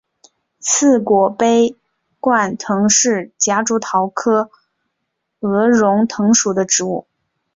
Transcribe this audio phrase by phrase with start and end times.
[0.59, 1.77] 翅果杯
[2.19, 4.49] 冠藤是夹竹桃科
[5.41, 7.05] 鹅绒藤属的植物。